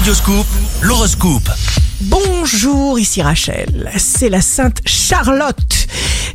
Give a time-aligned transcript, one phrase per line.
[0.00, 0.46] Radioscoop,
[0.80, 1.50] l'horoscope.
[2.00, 3.92] Bonjour, ici Rachel.
[3.98, 5.86] C'est la Sainte Charlotte.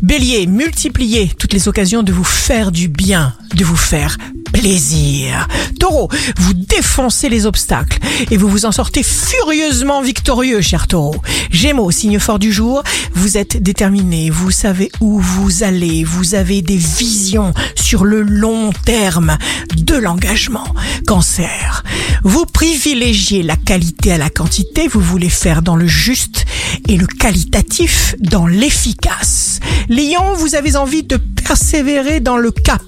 [0.02, 4.18] Bélier, multipliez toutes les occasions de vous faire du bien, de vous faire
[4.52, 5.48] plaisir.
[5.80, 8.00] Taureau, vous défoncez les obstacles
[8.32, 11.16] et vous vous en sortez furieusement victorieux, cher taureau.
[11.52, 16.62] Gémeaux, signe fort du jour, vous êtes déterminé, vous savez où vous allez, vous avez
[16.62, 19.38] des visions sur le long terme
[19.76, 20.68] de l'engagement.
[21.06, 21.84] Cancer,
[22.24, 26.46] vous privilégiez la qualité à la quantité, vous voulez faire dans le juste
[26.88, 29.45] et le qualitatif dans l'efficace.
[29.90, 32.82] Lion, vous avez envie de persévérer dans le cap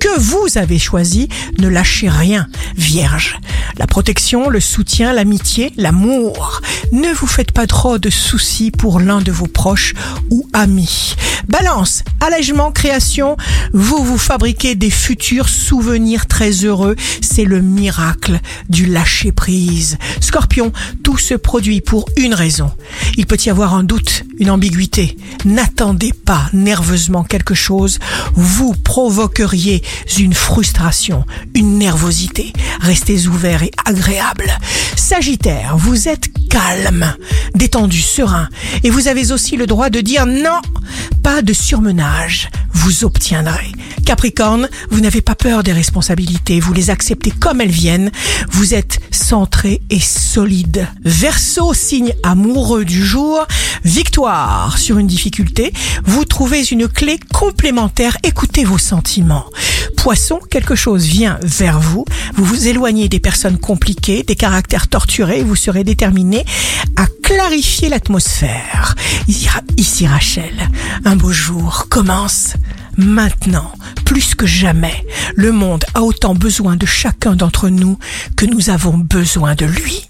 [0.00, 3.38] que vous avez choisi, ne lâchez rien, Vierge.
[3.78, 6.62] La protection, le soutien, l'amitié, l'amour.
[6.90, 9.94] Ne vous faites pas trop de soucis pour l'un de vos proches
[10.30, 11.14] ou amis.
[11.48, 13.36] Balance, allègement, création,
[13.72, 16.96] vous vous fabriquez des futurs souvenirs très heureux.
[17.20, 19.98] C'est le miracle du lâcher prise.
[20.20, 20.72] Scorpion,
[21.02, 22.70] tout se produit pour une raison.
[23.16, 25.16] Il peut y avoir un doute, une ambiguïté.
[25.44, 27.98] N'attendez pas nerveusement quelque chose.
[28.34, 29.82] Vous provoqueriez
[30.18, 31.24] une frustration,
[31.54, 32.52] une nervosité.
[32.80, 34.50] Restez ouvert et agréable.
[34.96, 37.14] Sagittaire, vous êtes calme,
[37.54, 38.48] détendu, serein.
[38.82, 40.60] Et vous avez aussi le droit de dire non,
[41.22, 42.48] pas de surmenage.
[42.72, 43.72] Vous obtiendrez.
[44.06, 48.10] Capricorne, vous n'avez pas peur des responsabilités, vous les acceptez comme elles viennent.
[48.50, 50.88] Vous êtes centré et solide.
[51.04, 53.46] Verseau, signe amoureux du jour,
[53.84, 55.72] victoire sur une difficulté.
[56.04, 58.16] Vous trouvez une clé complémentaire.
[58.22, 59.46] Écoutez vos sentiments.
[59.96, 62.04] Poisson, quelque chose vient vers vous.
[62.34, 65.42] Vous vous éloignez des personnes compliquées, des caractères torturés.
[65.42, 66.44] Vous serez déterminé
[66.96, 68.94] à clarifier l'atmosphère.
[69.76, 70.68] Ici Rachel,
[71.04, 72.54] un beau jour commence
[72.96, 73.72] maintenant,
[74.04, 75.04] plus que jamais.
[75.34, 77.98] Le monde a autant besoin de chacun d'entre nous
[78.36, 80.09] que nous avons besoin de lui.